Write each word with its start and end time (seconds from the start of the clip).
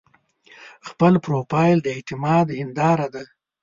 خپل 0.89 1.13
پروفایل 1.25 1.77
د 1.83 1.87
اعتماد 1.95 2.45
هنداره 2.59 3.07
ده. 3.13 3.23